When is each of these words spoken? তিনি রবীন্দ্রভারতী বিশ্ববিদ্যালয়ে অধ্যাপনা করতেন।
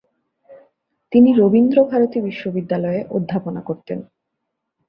তিনি 1.11 1.29
রবীন্দ্রভারতী 1.33 2.19
বিশ্ববিদ্যালয়ে 2.21 3.01
অধ্যাপনা 3.09 3.61
করতেন। 3.61 3.99